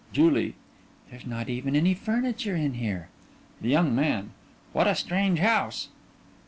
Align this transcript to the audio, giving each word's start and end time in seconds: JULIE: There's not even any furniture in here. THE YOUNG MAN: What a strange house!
JULIE: 0.13 0.55
There's 1.11 1.27
not 1.27 1.47
even 1.47 1.75
any 1.75 1.93
furniture 1.93 2.55
in 2.55 2.73
here. 2.73 3.09
THE 3.61 3.69
YOUNG 3.69 3.93
MAN: 3.93 4.31
What 4.73 4.87
a 4.87 4.95
strange 4.95 5.37
house! 5.37 5.89